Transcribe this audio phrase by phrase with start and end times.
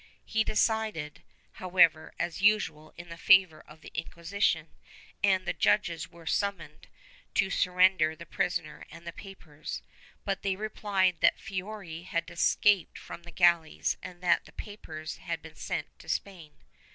[0.25, 1.21] He decided,
[1.51, 4.69] however, as usual, in favor of the Inquisition,
[5.23, 6.87] and the judges were summoned
[7.35, 9.83] to surrender the prisoner and the papers,
[10.25, 15.39] but they replied that Fiori had escaped from the galleys and that the papers had
[15.39, 16.63] been sent to Spain.